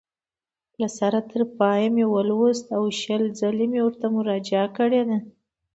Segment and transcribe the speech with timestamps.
[0.81, 5.17] له سره تر پایه مې ولوست او شل ځله مې ورته مراجعه کړې ده.